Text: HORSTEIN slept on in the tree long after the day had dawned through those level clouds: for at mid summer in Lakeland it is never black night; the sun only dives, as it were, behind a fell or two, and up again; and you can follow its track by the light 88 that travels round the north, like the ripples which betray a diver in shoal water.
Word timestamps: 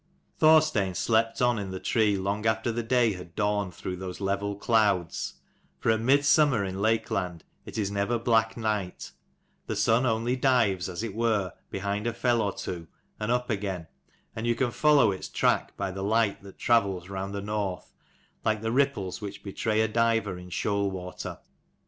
HORSTEIN 0.39 0.95
slept 0.95 1.43
on 1.43 1.59
in 1.59 1.69
the 1.69 1.79
tree 1.79 2.17
long 2.17 2.47
after 2.47 2.71
the 2.71 2.81
day 2.81 3.13
had 3.13 3.35
dawned 3.35 3.75
through 3.75 3.97
those 3.97 4.19
level 4.19 4.55
clouds: 4.55 5.35
for 5.77 5.91
at 5.91 6.01
mid 6.01 6.25
summer 6.25 6.65
in 6.65 6.81
Lakeland 6.81 7.43
it 7.67 7.77
is 7.77 7.91
never 7.91 8.17
black 8.17 8.57
night; 8.57 9.11
the 9.67 9.75
sun 9.75 10.07
only 10.07 10.35
dives, 10.35 10.89
as 10.89 11.03
it 11.03 11.13
were, 11.13 11.53
behind 11.69 12.07
a 12.07 12.13
fell 12.13 12.41
or 12.41 12.51
two, 12.51 12.87
and 13.19 13.31
up 13.31 13.51
again; 13.51 13.85
and 14.35 14.47
you 14.47 14.55
can 14.55 14.71
follow 14.71 15.11
its 15.11 15.27
track 15.29 15.77
by 15.77 15.91
the 15.91 16.01
light 16.01 16.37
88 16.39 16.43
that 16.45 16.57
travels 16.57 17.07
round 17.07 17.35
the 17.35 17.39
north, 17.41 17.93
like 18.43 18.63
the 18.63 18.71
ripples 18.71 19.21
which 19.21 19.43
betray 19.43 19.81
a 19.81 19.87
diver 19.87 20.35
in 20.35 20.49
shoal 20.49 20.89
water. 20.89 21.37